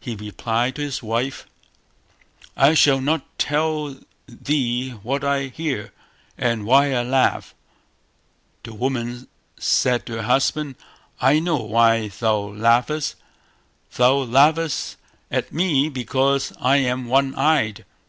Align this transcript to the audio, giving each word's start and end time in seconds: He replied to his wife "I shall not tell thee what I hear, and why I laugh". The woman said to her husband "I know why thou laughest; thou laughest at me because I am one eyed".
He 0.00 0.16
replied 0.16 0.74
to 0.74 0.82
his 0.82 1.04
wife 1.04 1.46
"I 2.56 2.74
shall 2.74 3.00
not 3.00 3.24
tell 3.38 3.96
thee 4.26 4.90
what 5.04 5.22
I 5.22 5.44
hear, 5.44 5.92
and 6.36 6.66
why 6.66 6.92
I 6.92 7.04
laugh". 7.04 7.54
The 8.64 8.74
woman 8.74 9.28
said 9.60 10.04
to 10.06 10.14
her 10.14 10.22
husband 10.22 10.74
"I 11.20 11.38
know 11.38 11.58
why 11.58 12.08
thou 12.08 12.38
laughest; 12.40 13.14
thou 13.94 14.14
laughest 14.24 14.96
at 15.30 15.52
me 15.52 15.88
because 15.88 16.52
I 16.60 16.78
am 16.78 17.06
one 17.06 17.32
eyed". 17.36 17.84